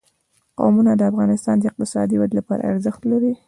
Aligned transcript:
قومونه 0.59 0.91
د 0.95 1.01
افغانستان 1.11 1.55
د 1.59 1.63
اقتصادي 1.71 2.15
ودې 2.17 2.35
لپاره 2.39 2.67
ارزښت 2.71 3.01
لري. 3.11 3.33